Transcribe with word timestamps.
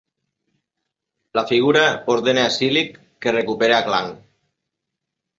La 1.39 1.43
figura 1.51 1.83
ordena 2.13 2.45
a 2.45 2.53
Silik 2.55 2.97
que 3.25 3.33
recuperi 3.35 3.75
a 3.77 3.83
Klaang. 3.91 4.09